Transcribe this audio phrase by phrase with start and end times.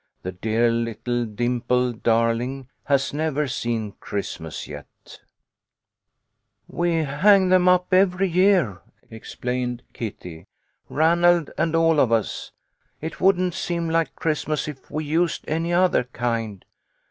[0.23, 5.21] The dear little dimpled darling Has never seen Christmas yeL w"
[6.97, 10.47] We hang them up every year," explained Kitty."
[10.89, 12.51] Ranald and all of us.
[12.99, 16.65] It wouldn't seem like Christmas if we used any other kind.